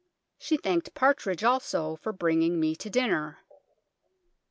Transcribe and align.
She 0.39 0.57
thancked 0.57 0.95
Partrige 0.95 1.43
also 1.47 1.95
for 1.95 2.11
bringing 2.11 2.59
me 2.59 2.75
to 2.75 2.89
dyner. 2.89 3.35